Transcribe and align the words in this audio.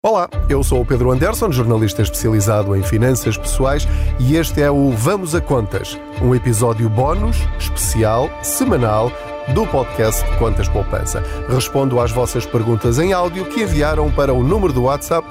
Olá, 0.00 0.30
eu 0.48 0.62
sou 0.62 0.80
o 0.80 0.86
Pedro 0.86 1.10
Anderson, 1.10 1.50
jornalista 1.50 2.02
especializado 2.02 2.76
em 2.76 2.84
finanças 2.84 3.36
pessoais, 3.36 3.84
e 4.20 4.36
este 4.36 4.62
é 4.62 4.70
o 4.70 4.92
Vamos 4.92 5.34
a 5.34 5.40
Contas, 5.40 5.98
um 6.22 6.32
episódio 6.32 6.88
bónus, 6.88 7.38
especial, 7.58 8.30
semanal 8.40 9.10
do 9.52 9.66
podcast 9.66 10.24
Contas 10.38 10.68
Poupança. 10.68 11.20
Respondo 11.48 11.98
às 11.98 12.12
vossas 12.12 12.46
perguntas 12.46 13.00
em 13.00 13.12
áudio 13.12 13.46
que 13.46 13.64
enviaram 13.64 14.08
para 14.08 14.32
o 14.32 14.40
número 14.40 14.72
do 14.72 14.84
WhatsApp 14.84 15.26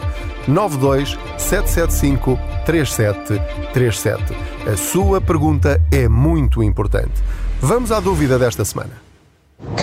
92 0.50 1.18
775 1.38 2.38
3737. 2.66 4.22
A 4.70 4.76
sua 4.76 5.22
pergunta 5.22 5.82
é 5.90 6.10
muito 6.10 6.62
importante. 6.62 7.24
Vamos 7.62 7.90
à 7.90 8.02
dúvida 8.02 8.38
desta 8.38 8.66
semana. 8.66 9.07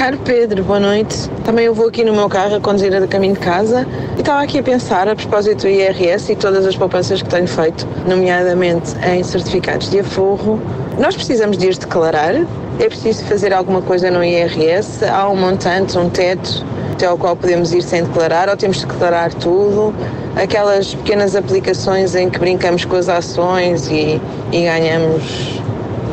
Caro 0.04 0.18
Pedro, 0.18 0.62
boa 0.62 0.78
noite. 0.78 1.30
Também 1.44 1.64
eu 1.64 1.74
vou 1.74 1.88
aqui 1.88 2.04
no 2.04 2.12
meu 2.12 2.28
carro 2.28 2.56
a 2.56 2.60
conduzir 2.60 2.94
a 2.94 3.06
caminho 3.06 3.32
de 3.32 3.40
casa 3.40 3.86
e 4.16 4.20
estava 4.20 4.42
aqui 4.42 4.58
a 4.58 4.62
pensar 4.62 5.08
a 5.08 5.16
propósito 5.16 5.62
do 5.62 5.68
IRS 5.68 6.30
e 6.30 6.36
todas 6.36 6.66
as 6.66 6.76
poupanças 6.76 7.22
que 7.22 7.28
tenho 7.30 7.48
feito, 7.48 7.88
nomeadamente 8.06 8.94
em 9.08 9.22
certificados 9.22 9.88
de 9.88 10.00
aforro. 10.00 10.60
Nós 10.98 11.14
precisamos 11.14 11.56
de 11.56 11.68
os 11.68 11.78
declarar? 11.78 12.34
É 12.34 12.86
preciso 12.86 13.24
fazer 13.24 13.54
alguma 13.54 13.80
coisa 13.80 14.10
no 14.10 14.22
IRS? 14.22 15.04
Há 15.06 15.26
um 15.30 15.36
montante, 15.36 15.96
um 15.96 16.10
teto 16.10 16.62
até 16.92 17.06
ao 17.06 17.16
qual 17.16 17.34
podemos 17.34 17.72
ir 17.72 17.82
sem 17.82 18.04
declarar 18.04 18.50
ou 18.50 18.56
temos 18.58 18.80
de 18.80 18.86
declarar 18.86 19.32
tudo? 19.32 19.94
Aquelas 20.36 20.94
pequenas 20.94 21.34
aplicações 21.34 22.14
em 22.14 22.28
que 22.28 22.38
brincamos 22.38 22.84
com 22.84 22.96
as 22.96 23.08
ações 23.08 23.88
e, 23.88 24.20
e 24.52 24.62
ganhamos 24.64 25.62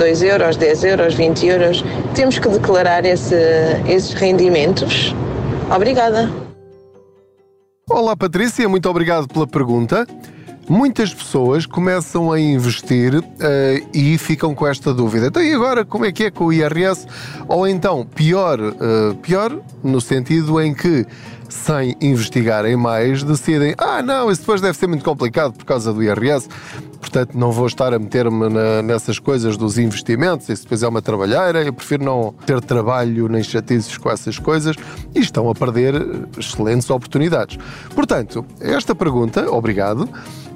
2 0.02 0.24
euros, 0.24 0.58
10 0.58 0.84
euros, 0.84 1.14
20 1.14 1.46
euros, 1.46 1.86
temos 2.16 2.40
que 2.40 2.50
declarar 2.50 3.06
esse, 3.06 3.36
esses 3.88 4.14
rendimentos? 4.14 5.14
Obrigada. 5.74 6.28
Olá 7.88 8.18
Patrícia, 8.18 8.68
muito 8.68 8.90
obrigado 8.90 9.28
pela 9.28 9.46
pergunta. 9.46 10.08
Muitas 10.68 11.14
pessoas 11.14 11.68
começam 11.68 12.32
a 12.32 12.40
investir 12.40 13.14
uh, 13.16 13.24
e 13.94 14.18
ficam 14.18 14.56
com 14.56 14.66
esta 14.66 14.92
dúvida. 14.92 15.28
Então, 15.28 15.44
e 15.44 15.54
agora 15.54 15.86
como 15.86 16.04
é 16.04 16.12
que 16.12 16.24
é 16.24 16.32
com 16.32 16.46
o 16.46 16.54
IRS? 16.54 17.06
Ou 17.48 17.68
então, 17.68 18.04
pior, 18.04 18.60
uh, 18.60 19.16
pior 19.22 19.56
no 19.84 20.02
sentido 20.02 20.60
em 20.60 20.74
que 20.74 21.06
sem 21.48 21.96
investigarem 22.02 22.76
mais, 22.76 23.22
decidem: 23.22 23.76
ah, 23.78 24.02
não, 24.02 24.32
isso 24.32 24.42
depois 24.42 24.62
deve 24.62 24.78
ser 24.78 24.88
muito 24.88 25.04
complicado 25.04 25.54
por 25.54 25.66
causa 25.66 25.94
do 25.94 26.02
IRS, 26.02 26.48
portanto 27.12 27.38
não 27.38 27.52
vou 27.52 27.68
estar 27.68 27.94
a 27.94 28.00
meter-me 28.00 28.48
nessas 28.84 29.20
coisas 29.20 29.58
dos 29.58 29.78
investimentos, 29.78 30.48
isso 30.48 30.64
depois 30.64 30.82
é 30.82 30.88
uma 30.88 31.02
trabalheira, 31.02 31.62
eu 31.62 31.74
prefiro 31.74 32.06
não 32.06 32.34
ter 32.46 32.62
trabalho 32.62 33.28
nem 33.28 33.44
chatices 33.44 33.98
com 33.98 34.10
essas 34.10 34.40
coisas 34.40 34.78
e 35.14 35.20
estão 35.20 35.50
a 35.50 35.54
perder 35.54 35.94
excelentes 36.40 36.90
oportunidades. 36.90 37.58
Portanto, 37.94 38.46
esta 38.62 38.96
pergunta, 38.96 39.52
obrigado 39.52 40.10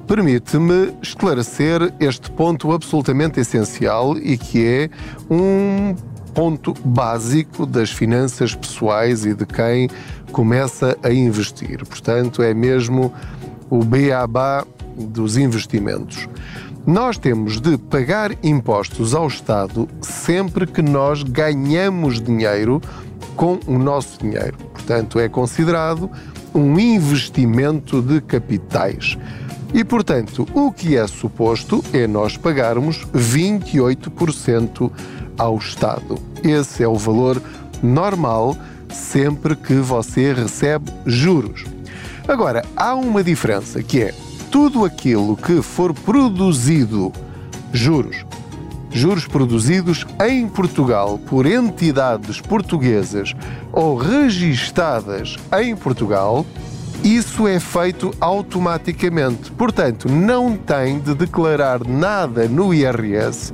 permite-me 0.07 0.93
esclarecer 1.01 1.91
este 1.99 2.29
ponto 2.29 2.71
absolutamente 2.71 3.39
essencial 3.39 4.15
e 4.15 4.37
que 4.37 4.63
é 4.63 4.89
um 5.33 5.95
ponto 6.31 6.75
básico 6.85 7.65
das 7.65 7.89
finanças 7.89 8.53
pessoais 8.53 9.25
e 9.25 9.33
de 9.33 9.47
quem 9.47 9.89
começa 10.31 10.95
a 11.01 11.11
investir. 11.11 11.83
Portanto, 11.87 12.43
é 12.43 12.53
mesmo 12.53 13.11
o 13.67 13.83
beabá 13.83 14.63
dos 14.95 15.37
investimentos. 15.37 16.27
Nós 16.85 17.17
temos 17.17 17.59
de 17.59 17.77
pagar 17.77 18.31
impostos 18.43 19.15
ao 19.15 19.27
Estado 19.27 19.87
sempre 20.01 20.67
que 20.67 20.81
nós 20.81 21.23
ganhamos 21.23 22.21
dinheiro 22.21 22.79
com 23.35 23.59
o 23.65 23.79
nosso 23.79 24.19
dinheiro. 24.19 24.55
Portanto, 24.71 25.19
é 25.19 25.27
considerado 25.27 26.09
um 26.53 26.79
investimento 26.79 28.01
de 28.01 28.21
capitais. 28.21 29.17
E, 29.73 29.83
portanto, 29.83 30.47
o 30.53 30.71
que 30.71 30.95
é 30.95 31.05
suposto 31.07 31.83
é 31.91 32.07
nós 32.07 32.37
pagarmos 32.37 33.05
28% 33.13 34.91
ao 35.37 35.57
Estado. 35.57 36.17
Esse 36.43 36.83
é 36.83 36.87
o 36.87 36.95
valor 36.95 37.41
normal 37.83 38.55
sempre 38.89 39.55
que 39.55 39.73
você 39.73 40.33
recebe 40.33 40.91
juros. 41.05 41.65
Agora, 42.27 42.63
há 42.75 42.95
uma 42.95 43.23
diferença 43.23 43.83
que 43.83 44.01
é 44.01 44.13
tudo 44.55 44.85
aquilo 44.85 45.35
que 45.35 45.61
for 45.61 45.93
produzido, 45.93 47.11
juros, 47.73 48.25
juros 48.89 49.27
produzidos 49.27 50.07
em 50.25 50.47
Portugal 50.47 51.19
por 51.27 51.45
entidades 51.45 52.39
portuguesas 52.39 53.35
ou 53.73 53.97
registadas 53.97 55.35
em 55.59 55.75
Portugal, 55.75 56.45
isso 57.03 57.49
é 57.49 57.59
feito 57.59 58.13
automaticamente. 58.21 59.51
Portanto, 59.51 60.07
não 60.07 60.55
tem 60.55 61.01
de 61.01 61.13
declarar 61.13 61.85
nada 61.85 62.47
no 62.47 62.73
IRS 62.73 63.53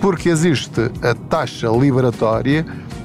porque 0.00 0.30
existe 0.30 0.90
a 1.02 1.14
taxa 1.14 1.68
liberatória, 1.68 2.64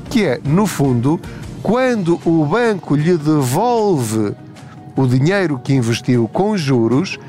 que 0.10 0.24
é, 0.24 0.40
no 0.46 0.66
fundo, 0.66 1.20
quando 1.62 2.22
o 2.24 2.46
banco 2.46 2.96
lhe 2.96 3.18
devolve 3.18 4.34
o 4.97 5.08
dinheiro 5.08 5.59
que 5.63 5.74
investiu 5.74 6.28
com 6.28 6.58
juros, 6.58 7.19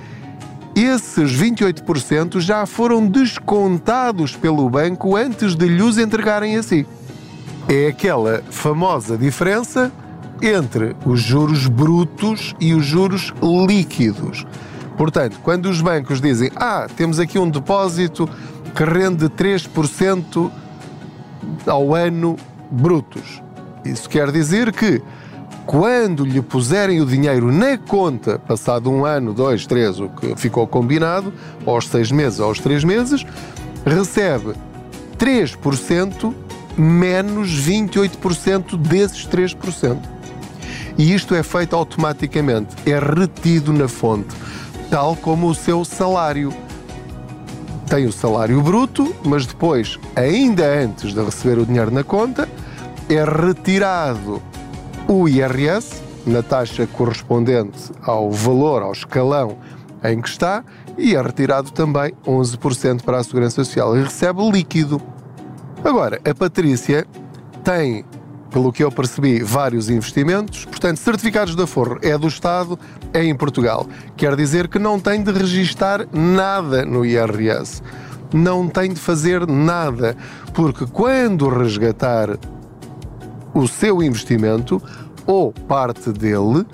esses 0.75 1.33
28% 1.33 2.41
já 2.41 2.65
foram 2.65 3.07
descontados 3.07 4.35
pelo 4.35 4.69
banco 4.71 5.15
antes 5.15 5.55
de 5.55 5.67
lhes 5.67 5.99
entregarem 5.99 6.57
a 6.57 6.63
si. 6.63 6.87
É 7.69 7.89
aquela 7.89 8.43
famosa 8.51 9.19
diferença 9.19 9.93
entre 10.41 10.97
os 11.05 11.21
juros 11.21 11.67
brutos 11.67 12.55
e 12.59 12.73
os 12.73 12.87
juros 12.87 13.35
líquidos. 13.67 14.47
Portanto, 14.97 15.39
quando 15.43 15.67
os 15.67 15.81
bancos 15.81 16.21
dizem: 16.21 16.51
Ah, 16.57 16.87
temos 16.97 17.19
aqui 17.19 17.39
um 17.39 17.51
depósito 17.51 18.29
que 18.75 18.85
rende 18.85 19.29
3% 19.29 20.51
ao 21.67 21.95
ano 21.95 22.37
brutos. 22.71 23.43
Isso 23.85 24.09
quer 24.09 24.31
dizer 24.31 24.73
que 24.73 25.03
quando 25.69 26.25
lhe 26.25 26.41
puserem 26.41 26.99
o 27.03 27.05
dinheiro 27.05 27.53
na 27.53 27.77
conta, 27.77 28.39
passado 28.39 28.91
um 28.91 29.05
ano, 29.05 29.35
dois, 29.35 29.67
três, 29.67 30.01
o 30.01 30.09
que 30.09 30.35
ficou 30.35 30.67
combinado, 30.67 31.31
aos 31.67 31.87
seis 31.87 32.11
meses 32.11 32.41
aos 32.41 32.59
três 32.59 32.83
meses, 32.83 33.23
recebe 33.85 34.55
3% 35.19 36.33
menos 36.75 37.51
28% 37.51 38.79
desses 38.79 39.29
3%. 39.29 39.99
E 40.97 41.13
isto 41.13 41.35
é 41.35 41.43
feito 41.43 41.77
automaticamente, 41.77 42.75
é 42.87 42.99
retido 42.99 43.71
na 43.71 43.89
fonte, 43.89 44.35
tal 44.89 45.15
como 45.17 45.49
o 45.49 45.55
seu 45.55 45.85
salário 45.85 46.51
tem 47.91 48.07
o 48.07 48.13
salário 48.13 48.63
bruto, 48.63 49.15
mas 49.23 49.45
depois, 49.45 49.99
ainda 50.17 50.65
antes 50.65 51.13
de 51.13 51.23
receber 51.23 51.59
o 51.59 51.67
dinheiro 51.67 51.91
na 51.91 52.03
conta, 52.03 52.49
é 53.07 53.23
retirado 53.23 54.43
o 55.09 55.27
IRS 55.27 56.03
na 56.27 56.43
taxa 56.43 56.87
correspondente 56.87 57.91
ao 58.03 58.31
valor, 58.31 58.83
ao 58.83 58.93
escalão 58.93 59.57
em 60.05 60.21
que 60.21 60.29
está, 60.29 60.63
e 60.97 61.17
é 61.17 61.23
retirado 61.23 61.73
também 61.73 62.13
11% 62.27 63.03
para 63.03 63.19
a 63.19 63.25
Segurança 63.25 63.65
Social 63.65 63.97
e 63.97 64.03
recebe 64.03 64.49
líquido. 64.51 65.01
Agora, 65.83 66.21
a 66.25 66.35
Patrícia 66.35 67.07
tem 67.65 68.05
pelo 68.51 68.73
que 68.73 68.83
eu 68.83 68.91
percebi, 68.91 69.43
vários 69.43 69.91
investimentos. 69.91 70.65
Portanto, 70.65 70.99
certificados 70.99 71.55
de 71.55 71.63
aforro 71.63 71.99
é 72.03 72.17
do 72.17 72.27
Estado, 72.27 72.79
é 73.13 73.23
em 73.25 73.35
Portugal. 73.35 73.87
Quer 74.17 74.35
dizer 74.37 74.69
que 74.69 74.79
não 74.79 74.99
tem 74.99 75.23
de 75.23 75.31
registar 75.31 76.07
nada 76.13 76.85
no 76.85 77.05
IRS. 77.05 77.83
Não 78.33 78.69
tem 78.69 78.93
de 78.93 79.01
fazer 79.01 79.47
nada, 79.47 80.17
porque 80.53 80.87
quando 80.87 81.49
resgatar 81.49 82.39
o 83.59 83.69
seu 83.69 84.03
investimento 84.03 84.81
ou 85.27 85.53
parte 85.53 86.11
dele, 86.11 86.65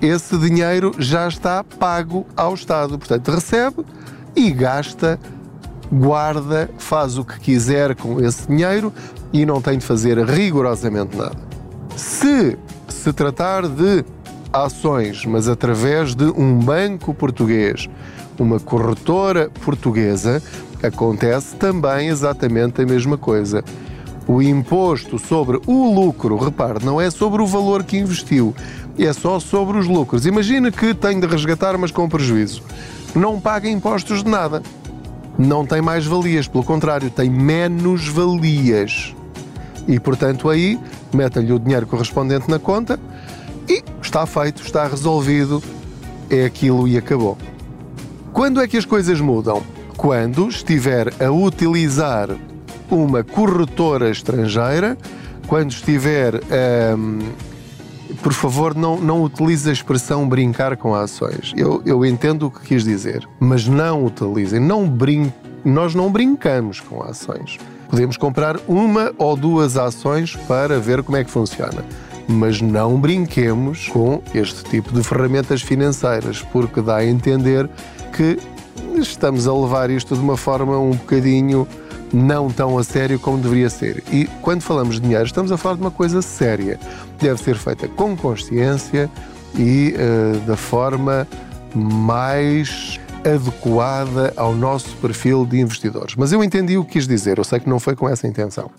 esse 0.00 0.36
dinheiro 0.38 0.94
já 0.98 1.26
está 1.26 1.64
pago 1.64 2.26
ao 2.36 2.54
Estado. 2.54 2.98
Portanto, 2.98 3.30
recebe 3.30 3.84
e 4.34 4.50
gasta, 4.50 5.18
guarda, 5.92 6.70
faz 6.78 7.18
o 7.18 7.24
que 7.24 7.38
quiser 7.40 7.94
com 7.94 8.20
esse 8.20 8.46
dinheiro 8.46 8.92
e 9.32 9.44
não 9.44 9.60
tem 9.60 9.78
de 9.78 9.84
fazer 9.84 10.18
rigorosamente 10.18 11.16
nada. 11.16 11.36
Se 11.96 12.56
se 12.88 13.12
tratar 13.12 13.66
de 13.66 14.04
ações, 14.52 15.24
mas 15.24 15.48
através 15.48 16.14
de 16.14 16.24
um 16.24 16.58
banco 16.58 17.14
português, 17.14 17.88
uma 18.38 18.60
corretora 18.60 19.50
portuguesa, 19.64 20.42
acontece 20.82 21.56
também 21.56 22.08
exatamente 22.08 22.82
a 22.82 22.86
mesma 22.86 23.16
coisa. 23.16 23.64
O 24.30 24.40
imposto 24.40 25.18
sobre 25.18 25.60
o 25.66 25.92
lucro, 25.92 26.36
repare, 26.36 26.84
não 26.84 27.00
é 27.00 27.10
sobre 27.10 27.42
o 27.42 27.46
valor 27.48 27.82
que 27.82 27.98
investiu, 27.98 28.54
é 28.96 29.12
só 29.12 29.40
sobre 29.40 29.76
os 29.76 29.88
lucros. 29.88 30.24
Imagina 30.24 30.70
que 30.70 30.94
tem 30.94 31.18
de 31.18 31.26
resgatar, 31.26 31.76
mas 31.76 31.90
com 31.90 32.08
prejuízo. 32.08 32.62
Não 33.12 33.40
paga 33.40 33.68
impostos 33.68 34.22
de 34.22 34.30
nada. 34.30 34.62
Não 35.36 35.66
tem 35.66 35.82
mais 35.82 36.06
valias, 36.06 36.46
pelo 36.46 36.62
contrário, 36.62 37.10
tem 37.10 37.28
menos 37.28 38.06
valias. 38.06 39.16
E, 39.88 39.98
portanto, 39.98 40.48
aí 40.48 40.78
meta-lhe 41.12 41.52
o 41.52 41.58
dinheiro 41.58 41.88
correspondente 41.88 42.48
na 42.48 42.60
conta 42.60 43.00
e 43.68 43.82
está 44.00 44.24
feito, 44.26 44.62
está 44.62 44.86
resolvido 44.86 45.60
é 46.30 46.44
aquilo 46.44 46.86
e 46.86 46.96
acabou. 46.96 47.36
Quando 48.32 48.60
é 48.60 48.68
que 48.68 48.76
as 48.76 48.84
coisas 48.84 49.20
mudam? 49.20 49.60
Quando 49.96 50.48
estiver 50.48 51.12
a 51.20 51.32
utilizar 51.32 52.28
uma 52.90 53.22
corretora 53.22 54.10
estrangeira, 54.10 54.96
quando 55.46 55.70
estiver 55.70 56.34
hum, 56.96 57.18
por 58.22 58.32
favor, 58.32 58.74
não, 58.74 59.00
não 59.00 59.22
utilize 59.22 59.68
a 59.68 59.72
expressão 59.72 60.28
brincar 60.28 60.76
com 60.76 60.94
ações. 60.94 61.52
Eu, 61.56 61.82
eu 61.86 62.04
entendo 62.04 62.46
o 62.46 62.50
que 62.50 62.60
quis 62.60 62.84
dizer, 62.84 63.26
mas 63.38 63.66
não 63.66 64.04
utilizem. 64.04 64.60
Não 64.60 64.88
brin 64.88 65.32
nós 65.64 65.94
não 65.94 66.10
brincamos 66.10 66.80
com 66.80 67.02
ações. 67.02 67.58
Podemos 67.88 68.16
comprar 68.16 68.56
uma 68.66 69.12
ou 69.18 69.36
duas 69.36 69.76
ações 69.76 70.36
para 70.36 70.78
ver 70.78 71.02
como 71.02 71.18
é 71.18 71.24
que 71.24 71.30
funciona. 71.30 71.84
Mas 72.26 72.60
não 72.60 72.98
brinquemos 72.98 73.88
com 73.88 74.22
este 74.34 74.64
tipo 74.64 74.92
de 74.92 75.02
ferramentas 75.02 75.60
financeiras, 75.60 76.40
porque 76.40 76.80
dá 76.80 76.96
a 76.96 77.06
entender 77.06 77.68
que 78.16 78.38
estamos 78.96 79.46
a 79.46 79.54
levar 79.54 79.90
isto 79.90 80.14
de 80.14 80.20
uma 80.20 80.36
forma 80.36 80.78
um 80.78 80.92
bocadinho 80.92 81.66
não 82.12 82.50
tão 82.50 82.76
a 82.78 82.84
sério 82.84 83.18
como 83.18 83.38
deveria 83.38 83.70
ser. 83.70 84.02
E 84.12 84.26
quando 84.42 84.62
falamos 84.62 84.96
de 84.96 85.02
dinheiro, 85.02 85.24
estamos 85.24 85.52
a 85.52 85.56
falar 85.56 85.76
de 85.76 85.80
uma 85.80 85.90
coisa 85.90 86.22
séria. 86.22 86.78
Deve 87.18 87.40
ser 87.42 87.56
feita 87.56 87.88
com 87.88 88.16
consciência 88.16 89.10
e 89.56 89.94
uh, 89.94 90.40
da 90.40 90.56
forma 90.56 91.26
mais 91.74 92.98
adequada 93.24 94.32
ao 94.36 94.54
nosso 94.54 94.96
perfil 94.96 95.44
de 95.44 95.60
investidores. 95.60 96.14
Mas 96.16 96.32
eu 96.32 96.42
entendi 96.42 96.76
o 96.76 96.84
que 96.84 96.92
quis 96.92 97.06
dizer, 97.06 97.38
eu 97.38 97.44
sei 97.44 97.60
que 97.60 97.68
não 97.68 97.78
foi 97.78 97.94
com 97.94 98.08
essa 98.08 98.26
intenção. 98.26 98.70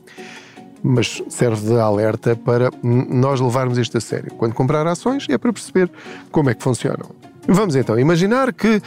Mas 0.84 1.22
serve 1.30 1.68
de 1.68 1.80
alerta 1.80 2.36
para 2.36 2.72
nós 2.84 3.40
levarmos 3.40 3.78
isto 3.78 3.98
a 3.98 4.02
sério. 4.02 4.34
Quando 4.34 4.54
comprar 4.54 4.86
ações, 4.88 5.28
é 5.30 5.38
para 5.38 5.54
perceber 5.54 5.92
como 6.32 6.50
é 6.50 6.56
que 6.56 6.64
funcionam. 6.64 7.12
Vamos 7.48 7.76
então 7.76 8.00
imaginar 8.00 8.54
que 8.54 8.78
uh, 8.78 8.82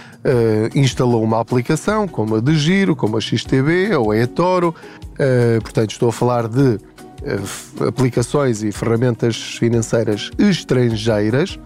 instalou 0.79 1.23
uma 1.23 1.41
aplicação 1.41 2.06
como 2.06 2.37
a 2.37 2.41
de 2.41 2.56
Giro, 2.56 2.95
como 2.95 3.17
a 3.17 3.21
XTB 3.21 3.95
ou 3.97 4.12
a 4.12 4.17
eToro. 4.17 4.75
Uh, 5.12 5.61
portanto, 5.61 5.91
estou 5.91 6.09
a 6.09 6.12
falar 6.12 6.47
de 6.47 6.79
uh, 6.79 7.89
aplicações 7.89 8.62
e 8.62 8.71
ferramentas 8.71 9.37
financeiras 9.59 10.31
estrangeiras, 10.39 11.59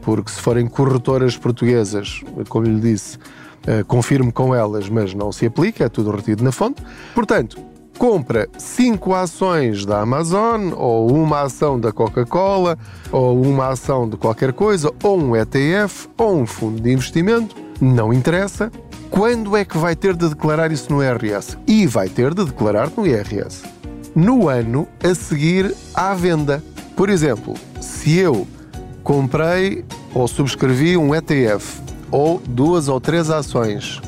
porque 0.00 0.30
se 0.30 0.40
forem 0.40 0.66
corretoras 0.66 1.36
portuguesas, 1.36 2.22
como 2.48 2.66
lhe 2.66 2.80
disse, 2.80 3.18
confirme 3.86 4.32
com 4.32 4.54
elas, 4.54 4.88
mas 4.88 5.12
não 5.12 5.30
se 5.30 5.44
aplica, 5.44 5.84
é 5.84 5.88
tudo 5.90 6.10
retido 6.10 6.42
na 6.42 6.50
fonte. 6.50 6.82
Portanto, 7.14 7.58
compra 7.98 8.48
cinco 8.56 9.12
ações 9.12 9.84
da 9.84 10.00
Amazon, 10.00 10.72
ou 10.76 11.12
uma 11.12 11.42
ação 11.42 11.78
da 11.78 11.92
Coca-Cola, 11.92 12.78
ou 13.10 13.42
uma 13.42 13.70
ação 13.70 14.08
de 14.08 14.16
qualquer 14.16 14.52
coisa, 14.52 14.92
ou 15.02 15.20
um 15.20 15.34
ETF, 15.34 16.08
ou 16.16 16.36
um 16.38 16.46
fundo 16.46 16.80
de 16.80 16.92
investimento, 16.92 17.56
não 17.80 18.12
interessa. 18.12 18.70
Quando 19.10 19.56
é 19.56 19.64
que 19.64 19.76
vai 19.76 19.96
ter 19.96 20.14
de 20.14 20.28
declarar 20.28 20.70
isso 20.70 20.92
no 20.92 21.02
IRS? 21.02 21.58
E 21.66 21.86
vai 21.86 22.08
ter 22.08 22.32
de 22.32 22.44
declarar 22.44 22.88
no 22.96 23.04
IRS. 23.04 23.64
No 24.14 24.48
ano 24.48 24.86
a 25.02 25.12
seguir 25.14 25.74
à 25.92 26.14
venda. 26.14 26.62
Por 26.94 27.10
exemplo, 27.10 27.54
se 27.80 28.16
eu 28.16 28.46
comprei 29.02 29.84
ou 30.14 30.28
subscrevi 30.28 30.96
um 30.96 31.14
ETF 31.14 31.80
ou 32.12 32.40
duas 32.46 32.88
ou 32.88 33.00
três 33.00 33.28
ações 33.28 34.00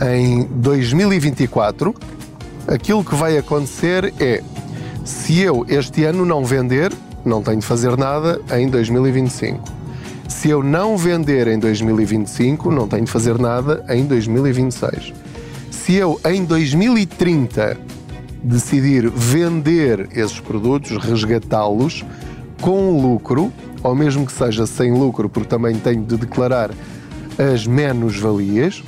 em 0.00 0.44
2024, 0.44 1.94
aquilo 2.66 3.04
que 3.04 3.14
vai 3.14 3.36
acontecer 3.36 4.12
é: 4.20 4.42
se 5.04 5.40
eu 5.40 5.64
este 5.68 6.04
ano 6.04 6.24
não 6.24 6.44
vender, 6.44 6.92
não 7.24 7.42
tenho 7.42 7.60
de 7.60 7.66
fazer 7.66 7.96
nada 7.96 8.40
em 8.52 8.68
2025. 8.68 9.62
Se 10.28 10.48
eu 10.48 10.62
não 10.62 10.96
vender 10.96 11.46
em 11.46 11.58
2025, 11.58 12.70
não 12.70 12.88
tenho 12.88 13.04
de 13.04 13.10
fazer 13.10 13.38
nada 13.38 13.84
em 13.88 14.04
2026. 14.06 15.12
Se 15.70 15.94
eu 15.94 16.20
em 16.24 16.44
2030 16.44 17.78
decidir 18.42 19.08
vender 19.08 20.08
esses 20.14 20.40
produtos, 20.40 20.96
resgatá-los 20.96 22.04
com 22.60 23.00
lucro, 23.00 23.52
ou 23.82 23.94
mesmo 23.94 24.24
que 24.24 24.32
seja 24.32 24.66
sem 24.66 24.92
lucro, 24.92 25.28
porque 25.28 25.48
também 25.48 25.76
tenho 25.76 26.02
de 26.02 26.16
declarar 26.16 26.70
as 27.38 27.66
menos-valias, 27.66 28.82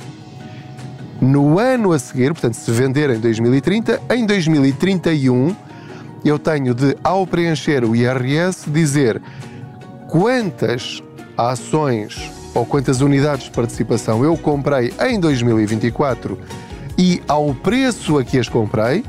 no 1.25 1.59
ano 1.59 1.91
a 1.91 1.99
seguir, 1.99 2.31
portanto, 2.31 2.53
se 2.53 2.71
vender 2.71 3.09
em 3.09 3.19
2030, 3.19 4.01
em 4.11 4.25
2031 4.25 5.55
eu 6.23 6.39
tenho 6.39 6.73
de, 6.73 6.95
ao 7.03 7.25
preencher 7.25 7.83
o 7.83 7.95
IRS, 7.95 8.69
dizer 8.69 9.21
quantas 10.07 11.01
ações 11.37 12.31
ou 12.53 12.65
quantas 12.65 13.01
unidades 13.01 13.45
de 13.45 13.51
participação 13.51 14.23
eu 14.23 14.37
comprei 14.37 14.93
em 15.01 15.19
2024 15.19 16.39
e 16.97 17.21
ao 17.27 17.53
preço 17.53 18.17
a 18.17 18.23
que 18.23 18.39
as 18.39 18.47
comprei. 18.47 19.03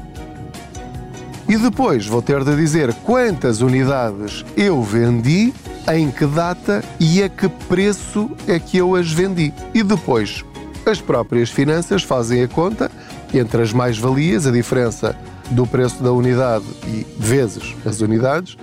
E 1.48 1.56
depois 1.56 2.06
vou 2.06 2.20
ter 2.20 2.42
de 2.42 2.56
dizer 2.56 2.92
quantas 3.04 3.60
unidades 3.60 4.44
eu 4.56 4.82
vendi, 4.82 5.54
em 5.94 6.10
que 6.10 6.26
data 6.26 6.82
e 6.98 7.22
a 7.22 7.28
que 7.28 7.48
preço 7.48 8.28
é 8.48 8.58
que 8.58 8.76
eu 8.76 8.96
as 8.96 9.12
vendi. 9.12 9.54
E 9.72 9.84
depois 9.84 10.44
as 10.90 11.00
próprias 11.00 11.50
finanças 11.50 12.02
fazem 12.02 12.42
a 12.42 12.48
conta 12.48 12.90
entre 13.34 13.62
as 13.62 13.72
mais-valias, 13.72 14.46
a 14.46 14.50
diferença 14.50 15.16
do 15.50 15.66
preço 15.66 16.02
da 16.02 16.12
unidade 16.12 16.64
e 16.86 17.06
vezes 17.18 17.74
as 17.84 18.00
unidades, 18.00 18.56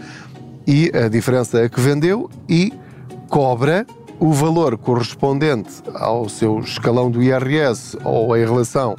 e 0.66 0.92
a 0.96 1.08
diferença 1.08 1.64
a 1.64 1.70
que 1.70 1.80
vendeu 1.80 2.30
e 2.48 2.74
cobra 3.30 3.86
o 4.20 4.32
valor 4.32 4.78
correspondente 4.78 5.84
ao 5.94 6.30
seu 6.30 6.60
escalão 6.60 7.12
do 7.12 7.22
IRS 7.22 7.98
ou 8.04 8.36
em 8.38 8.46
relação 8.46 8.96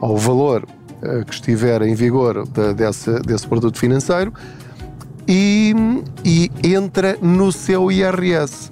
ao 0.00 0.16
valor 0.16 0.66
eh, 1.02 1.24
que 1.24 1.32
estiver 1.32 1.82
em 1.82 1.94
vigor 1.94 2.46
de, 2.46 2.74
desse, 2.74 3.10
desse 3.20 3.46
produto 3.46 3.78
financeiro 3.78 4.32
e, 5.26 5.74
e 6.24 6.50
entra 6.62 7.16
no 7.22 7.50
seu 7.50 7.90
IRS. 7.90 8.70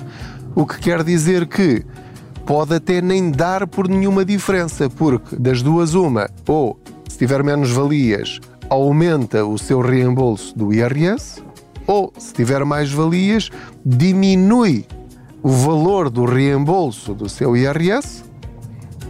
O 0.54 0.66
que 0.66 0.78
quer 0.78 1.02
dizer 1.02 1.46
que 1.46 1.84
pode 2.46 2.74
até 2.74 3.00
nem 3.00 3.30
dar 3.30 3.66
por 3.66 3.88
nenhuma 3.88 4.24
diferença, 4.24 4.88
porque 4.90 5.36
das 5.36 5.62
duas, 5.62 5.94
uma, 5.94 6.28
ou 6.46 6.78
se 7.08 7.18
tiver 7.18 7.42
menos 7.42 7.70
valias, 7.70 8.40
aumenta 8.68 9.44
o 9.44 9.58
seu 9.58 9.80
reembolso 9.80 10.56
do 10.56 10.72
IRS, 10.72 11.42
ou 11.86 12.12
se 12.18 12.32
tiver 12.32 12.64
mais 12.64 12.90
valias, 12.90 13.50
diminui 13.84 14.86
o 15.42 15.50
valor 15.50 16.08
do 16.08 16.24
reembolso 16.24 17.14
do 17.14 17.28
seu 17.28 17.56
IRS, 17.56 18.24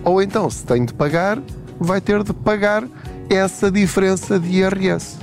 ou 0.04 0.20
então, 0.20 0.50
se 0.50 0.64
tem 0.64 0.84
de 0.84 0.92
pagar, 0.92 1.40
vai 1.78 2.00
ter 2.00 2.22
de 2.22 2.32
pagar 2.32 2.84
essa 3.30 3.70
diferença 3.70 4.38
de 4.38 4.58
IRS. 4.58 5.16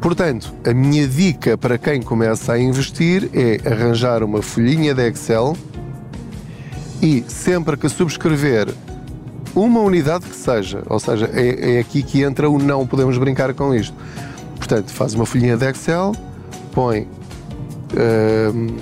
Portanto, 0.00 0.54
a 0.64 0.72
minha 0.72 1.06
dica 1.06 1.58
para 1.58 1.76
quem 1.76 2.00
começa 2.00 2.52
a 2.52 2.58
investir 2.58 3.28
é 3.34 3.60
arranjar 3.68 4.22
uma 4.22 4.40
folhinha 4.40 4.94
de 4.94 5.06
Excel 5.08 5.56
e 7.02 7.24
sempre 7.28 7.76
que 7.76 7.88
subscrever 7.88 8.68
uma 9.54 9.80
unidade 9.80 10.26
que 10.26 10.36
seja, 10.36 10.82
ou 10.86 11.00
seja, 11.00 11.28
é, 11.32 11.76
é 11.76 11.80
aqui 11.80 12.02
que 12.02 12.22
entra 12.22 12.48
o 12.48 12.58
não 12.58 12.86
podemos 12.86 13.18
brincar 13.18 13.52
com 13.54 13.74
isto. 13.74 13.96
Portanto, 14.56 14.92
faz 14.92 15.14
uma 15.14 15.26
folhinha 15.26 15.56
de 15.56 15.68
Excel, 15.68 16.14
põe 16.72 17.00
uh, 17.02 18.76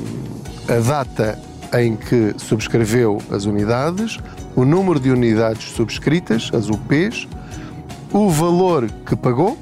a 0.69 0.81
data 0.81 1.39
em 1.79 1.97
que 1.97 2.35
subscreveu 2.37 3.19
as 3.31 3.45
unidades, 3.45 4.19
o 4.55 4.65
número 4.65 4.99
de 4.99 5.11
unidades 5.11 5.71
subscritas, 5.73 6.51
as 6.53 6.69
UPs, 6.69 7.29
o 8.13 8.29
valor 8.29 8.91
que 9.07 9.15
pagou 9.15 9.57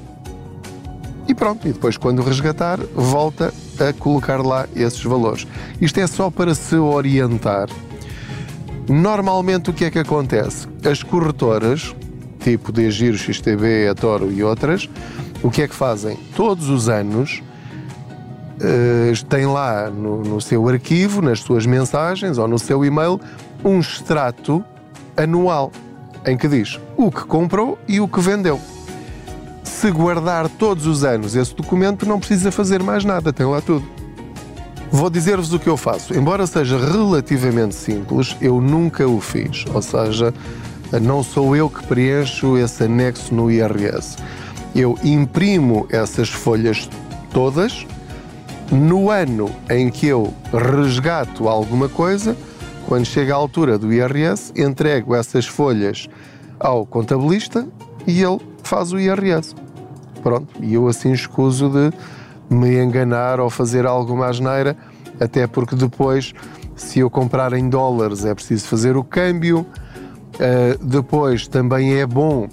e 1.27 1.33
pronto. 1.33 1.67
E 1.67 1.73
depois, 1.73 1.97
quando 1.97 2.21
resgatar, 2.21 2.79
volta 2.95 3.53
a 3.79 3.93
colocar 3.93 4.41
lá 4.41 4.67
esses 4.75 5.03
valores. 5.03 5.45
Isto 5.79 5.99
é 5.99 6.07
só 6.07 6.29
para 6.29 6.55
se 6.55 6.75
orientar 6.75 7.69
Normalmente 8.87 9.69
o 9.69 9.73
que 9.73 9.85
é 9.85 9.91
que 9.91 9.99
acontece? 9.99 10.67
As 10.89 11.03
corretoras, 11.03 11.93
tipo 12.39 12.71
de 12.71 12.89
Giro, 12.89 13.17
XTB, 13.17 13.89
Atoro 13.89 14.31
e 14.31 14.43
outras, 14.43 14.89
o 15.43 15.51
que 15.51 15.61
é 15.61 15.67
que 15.67 15.75
fazem? 15.75 16.17
Todos 16.35 16.69
os 16.69 16.87
anos 16.87 17.43
uh, 18.61 19.25
têm 19.25 19.45
lá 19.45 19.89
no, 19.89 20.23
no 20.23 20.39
seu 20.39 20.67
arquivo, 20.67 21.21
nas 21.21 21.39
suas 21.39 21.65
mensagens 21.65 22.37
ou 22.37 22.47
no 22.47 22.57
seu 22.57 22.85
e-mail, 22.85 23.19
um 23.63 23.79
extrato 23.79 24.63
anual 25.17 25.71
em 26.25 26.37
que 26.37 26.47
diz 26.47 26.79
o 26.95 27.11
que 27.11 27.23
comprou 27.25 27.77
e 27.87 27.99
o 27.99 28.07
que 28.07 28.19
vendeu. 28.21 28.59
Se 29.63 29.91
guardar 29.91 30.49
todos 30.49 30.87
os 30.87 31.03
anos 31.03 31.35
esse 31.35 31.53
documento, 31.53 32.07
não 32.07 32.19
precisa 32.19 32.51
fazer 32.51 32.81
mais 32.81 33.03
nada, 33.03 33.31
tem 33.33 33.45
lá 33.45 33.61
tudo. 33.61 33.96
Vou 34.91 35.09
dizer-vos 35.09 35.53
o 35.53 35.59
que 35.59 35.67
eu 35.67 35.77
faço. 35.77 36.17
Embora 36.17 36.47
seja 36.47 36.77
relativamente 36.77 37.75
simples, 37.75 38.35
eu 38.41 38.61
nunca 38.61 39.07
o 39.07 39.19
fiz. 39.19 39.65
Ou 39.73 39.81
seja, 39.81 40.33
não 41.01 41.21
sou 41.21 41.55
eu 41.55 41.69
que 41.69 41.85
preencho 41.85 42.57
esse 42.57 42.83
anexo 42.85 43.33
no 43.33 43.51
IRS. 43.51 44.17
Eu 44.73 44.97
imprimo 45.03 45.85
essas 45.89 46.29
folhas 46.29 46.89
todas 47.31 47.85
no 48.71 49.09
ano 49.09 49.49
em 49.69 49.89
que 49.89 50.07
eu 50.07 50.33
resgato 50.51 51.47
alguma 51.47 51.89
coisa, 51.89 52.35
quando 52.85 53.05
chega 53.05 53.33
a 53.33 53.37
altura 53.37 53.77
do 53.77 53.91
IRS, 53.91 54.53
entrego 54.55 55.15
essas 55.15 55.45
folhas 55.45 56.09
ao 56.59 56.85
contabilista 56.85 57.67
e 58.05 58.23
ele 58.23 58.39
faz 58.63 58.91
o 58.93 58.99
IRS. 58.99 59.55
Pronto, 60.23 60.47
e 60.61 60.73
eu 60.73 60.87
assim 60.87 61.11
escuso 61.11 61.69
de 61.69 61.91
me 62.49 62.81
enganar 62.81 63.39
ou 63.39 63.49
fazer 63.49 63.85
alguma 63.85 64.27
asneira, 64.27 64.75
até 65.19 65.47
porque 65.47 65.75
depois, 65.75 66.33
se 66.75 66.99
eu 66.99 67.09
comprar 67.09 67.53
em 67.53 67.69
dólares, 67.69 68.25
é 68.25 68.33
preciso 68.33 68.67
fazer 68.67 68.95
o 68.95 69.03
câmbio. 69.03 69.65
Uh, 70.35 70.85
depois 70.85 71.47
também 71.47 71.95
é 71.95 72.05
bom 72.05 72.47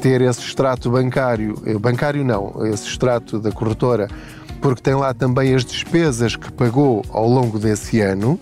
ter 0.00 0.20
esse 0.20 0.40
extrato 0.40 0.90
bancário, 0.90 1.54
eh, 1.66 1.76
bancário 1.78 2.24
não, 2.24 2.64
esse 2.66 2.86
extrato 2.86 3.40
da 3.40 3.50
corretora, 3.50 4.08
porque 4.60 4.80
tem 4.80 4.94
lá 4.94 5.12
também 5.14 5.54
as 5.54 5.64
despesas 5.64 6.36
que 6.36 6.52
pagou 6.52 7.04
ao 7.10 7.28
longo 7.28 7.58
desse 7.58 8.00
ano. 8.00 8.38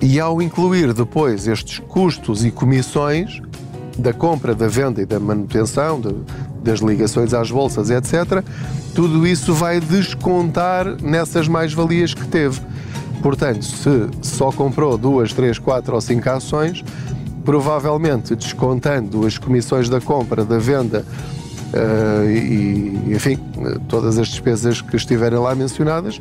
E 0.00 0.20
ao 0.20 0.40
incluir 0.40 0.92
depois 0.92 1.48
estes 1.48 1.80
custos 1.80 2.44
e 2.44 2.50
comissões 2.50 3.40
da 3.98 4.12
compra, 4.12 4.54
da 4.54 4.68
venda 4.68 5.02
e 5.02 5.06
da 5.06 5.18
manutenção, 5.18 6.00
de, 6.00 6.14
das 6.62 6.80
ligações 6.80 7.32
às 7.32 7.50
bolsas, 7.50 7.90
etc., 7.90 8.42
tudo 8.94 9.26
isso 9.26 9.54
vai 9.54 9.80
descontar 9.80 11.00
nessas 11.02 11.46
mais-valias 11.46 12.14
que 12.14 12.26
teve. 12.26 12.60
Portanto, 13.22 13.64
se 13.64 14.08
só 14.22 14.50
comprou 14.50 14.96
duas, 14.96 15.32
três, 15.32 15.58
quatro 15.58 15.94
ou 15.94 16.00
cinco 16.00 16.28
ações, 16.30 16.84
provavelmente 17.44 18.34
descontando 18.36 19.26
as 19.26 19.38
comissões 19.38 19.88
da 19.88 20.00
compra, 20.00 20.44
da 20.44 20.58
venda 20.58 21.04
uh, 21.72 22.30
e, 22.30 23.14
enfim, 23.14 23.38
todas 23.88 24.18
as 24.18 24.28
despesas 24.28 24.80
que 24.80 24.96
estiverem 24.96 25.38
lá 25.38 25.54
mencionadas, 25.54 26.20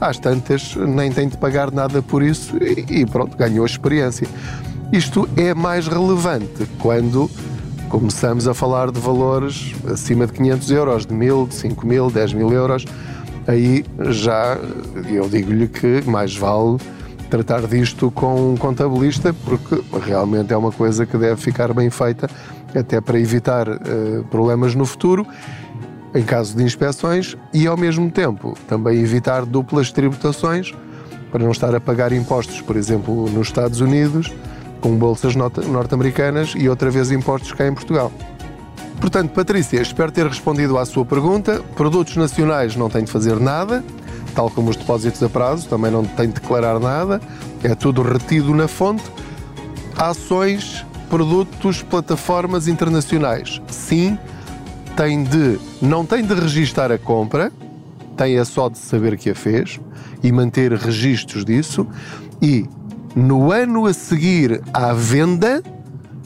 às 0.00 0.18
tantas 0.18 0.74
nem 0.76 1.12
tem 1.12 1.28
de 1.28 1.36
pagar 1.36 1.70
nada 1.70 2.02
por 2.02 2.22
isso 2.22 2.56
e, 2.56 3.00
e 3.00 3.06
pronto, 3.06 3.36
ganhou 3.36 3.64
experiência. 3.64 4.26
Isto 4.92 5.28
é 5.36 5.54
mais 5.54 5.86
relevante 5.86 6.66
quando 6.78 7.30
começamos 7.88 8.48
a 8.48 8.54
falar 8.54 8.90
de 8.90 9.00
valores 9.00 9.74
acima 9.90 10.26
de 10.26 10.32
500 10.32 10.70
euros, 10.70 11.06
de 11.06 11.14
1000, 11.14 11.46
de 11.48 11.54
5 11.54 11.86
mil, 11.86 12.10
10 12.10 12.32
mil 12.32 12.52
euros. 12.52 12.84
Aí 13.46 13.84
já 14.10 14.58
eu 15.08 15.28
digo-lhe 15.28 15.68
que 15.68 16.02
mais 16.06 16.36
vale 16.36 16.78
tratar 17.30 17.66
disto 17.66 18.10
com 18.10 18.52
um 18.52 18.56
contabilista, 18.56 19.34
porque 19.44 19.82
realmente 20.04 20.52
é 20.52 20.56
uma 20.56 20.72
coisa 20.72 21.04
que 21.04 21.16
deve 21.16 21.40
ficar 21.40 21.72
bem 21.72 21.90
feita, 21.90 22.28
até 22.74 23.00
para 23.00 23.18
evitar 23.18 23.68
uh, 23.68 24.24
problemas 24.30 24.74
no 24.74 24.84
futuro, 24.84 25.26
em 26.14 26.22
caso 26.22 26.56
de 26.56 26.62
inspeções, 26.62 27.36
e 27.52 27.66
ao 27.66 27.76
mesmo 27.76 28.10
tempo 28.10 28.56
também 28.68 29.00
evitar 29.00 29.44
duplas 29.44 29.90
tributações, 29.90 30.72
para 31.30 31.42
não 31.42 31.50
estar 31.50 31.74
a 31.74 31.80
pagar 31.80 32.12
impostos, 32.12 32.60
por 32.60 32.76
exemplo, 32.76 33.28
nos 33.28 33.48
Estados 33.48 33.80
Unidos, 33.80 34.32
com 34.84 34.94
bolsas 34.96 35.34
norte-americanas 35.34 36.52
e 36.54 36.68
outra 36.68 36.90
vez 36.90 37.10
impostos 37.10 37.52
cá 37.52 37.66
em 37.66 37.72
Portugal. 37.72 38.12
Portanto, 39.00 39.30
Patrícia, 39.32 39.80
espero 39.80 40.12
ter 40.12 40.26
respondido 40.26 40.76
à 40.76 40.84
sua 40.84 41.06
pergunta. 41.06 41.62
Produtos 41.74 42.16
nacionais 42.16 42.76
não 42.76 42.90
têm 42.90 43.04
de 43.04 43.10
fazer 43.10 43.40
nada 43.40 43.82
tal 44.34 44.50
como 44.50 44.70
os 44.70 44.76
depósitos 44.76 45.22
a 45.22 45.28
prazo, 45.28 45.68
também 45.68 45.90
não 45.90 46.04
tem 46.04 46.26
de 46.26 46.34
declarar 46.34 46.78
nada, 46.80 47.20
é 47.62 47.74
tudo 47.74 48.02
retido 48.02 48.52
na 48.52 48.66
fonte. 48.66 49.04
Ações, 49.96 50.84
produtos, 51.08 51.82
plataformas 51.82 52.66
internacionais. 52.66 53.62
Sim, 53.68 54.18
tem 54.96 55.22
de, 55.22 55.58
não 55.80 56.04
tem 56.04 56.24
de 56.24 56.34
registar 56.34 56.90
a 56.90 56.98
compra, 56.98 57.52
tem 58.16 58.36
é 58.36 58.44
só 58.44 58.68
de 58.68 58.78
saber 58.78 59.16
que 59.16 59.30
a 59.30 59.34
fez 59.34 59.80
e 60.22 60.32
manter 60.32 60.72
registros 60.72 61.44
disso. 61.44 61.86
E 62.42 62.66
no 63.14 63.52
ano 63.52 63.86
a 63.86 63.92
seguir 63.92 64.60
à 64.72 64.92
venda, 64.92 65.62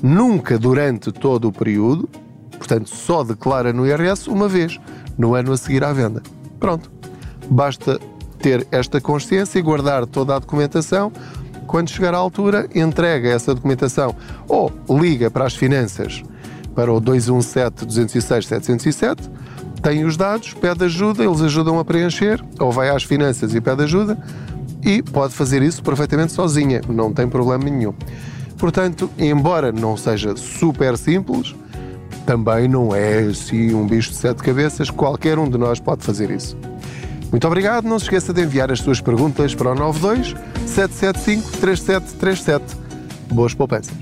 nunca 0.03 0.59
durante 0.59 1.13
todo 1.13 1.49
o 1.49 1.53
período, 1.53 2.09
portanto 2.57 2.89
só 2.89 3.23
declara 3.23 3.73
no 3.73 3.87
IRS 3.87 4.29
uma 4.29 4.49
vez, 4.49 4.81
no 5.17 5.35
ano 5.35 5.53
a 5.53 5.57
seguir 5.57 5.85
à 5.85 5.93
venda. 5.93 6.23
Pronto. 6.59 6.91
Basta 7.51 7.99
ter 8.39 8.67
esta 8.71 9.01
consciência 9.01 9.59
e 9.59 9.63
guardar 9.63 10.07
toda 10.07 10.37
a 10.37 10.39
documentação. 10.39 11.13
Quando 11.67 11.91
chegar 11.91 12.15
à 12.15 12.17
altura, 12.17 12.69
entrega 12.75 13.29
essa 13.29 13.55
documentação 13.55 14.15
ou 14.47 14.73
liga 14.89 15.31
para 15.31 15.45
as 15.45 15.55
finanças 15.55 16.23
para 16.75 16.93
o 16.93 17.01
217 17.01 17.85
206 17.85 18.47
707, 18.47 19.31
tem 19.83 20.05
os 20.05 20.17
dados, 20.17 20.55
pede 20.55 20.85
ajuda, 20.85 21.25
eles 21.25 21.41
ajudam 21.41 21.79
a 21.79 21.85
preencher, 21.85 22.43
ou 22.59 22.71
vai 22.71 22.89
às 22.89 23.03
finanças 23.03 23.55
e 23.55 23.61
pede 23.61 23.83
ajuda, 23.83 24.17
e 24.85 25.03
pode 25.03 25.35
fazer 25.35 25.63
isso 25.63 25.83
perfeitamente 25.83 26.33
sozinha, 26.33 26.81
não 26.89 27.13
tem 27.13 27.29
problema 27.29 27.65
nenhum. 27.65 27.95
Portanto, 28.57 29.11
embora 29.19 29.71
não 29.71 29.97
seja 29.97 30.37
super 30.37 30.97
simples, 30.97 31.55
também 32.27 32.69
não 32.69 32.95
é 32.95 33.21
assim 33.21 33.73
um 33.75 33.87
bicho 33.87 34.11
de 34.11 34.17
sete 34.17 34.43
cabeças, 34.43 34.91
qualquer 34.91 35.39
um 35.39 35.49
de 35.49 35.57
nós 35.57 35.81
pode 35.81 36.05
fazer 36.05 36.31
isso. 36.31 36.57
Muito 37.31 37.47
obrigado. 37.47 37.85
Não 37.85 37.99
se 37.99 38.07
esqueça 38.07 38.33
de 38.33 38.43
enviar 38.43 38.73
as 38.73 38.81
suas 38.81 39.01
perguntas 39.01 39.55
para 39.55 39.73
o 39.73 39.75
92 39.75 40.35
775 40.67 41.59
3737. 41.59 42.77
Boas 43.31 43.55
poupanças. 43.55 43.95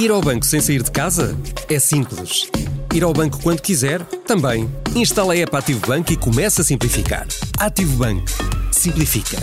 Ir 0.00 0.10
ao 0.10 0.20
banco 0.20 0.44
sem 0.44 0.60
sair 0.60 0.82
de 0.82 0.90
casa? 0.90 1.36
É 1.68 1.78
simples. 1.78 2.50
Ir 2.94 3.02
ao 3.04 3.12
banco 3.12 3.38
quando 3.42 3.62
quiser? 3.62 4.02
Também. 4.26 4.70
Instala 4.94 5.32
a 5.32 5.36
app 5.38 5.56
Ativo 5.56 5.80
Banco 5.86 6.12
e 6.12 6.16
comece 6.16 6.60
a 6.60 6.64
simplificar. 6.64 7.26
Ativo 7.58 7.96
Banco. 7.96 8.26
Simplifica. 8.70 9.38